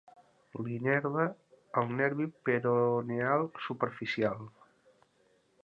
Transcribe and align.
L'innerva 0.67 1.25
el 1.81 1.91
nervi 1.99 2.27
peroneal 2.49 3.47
superficial. 3.67 4.43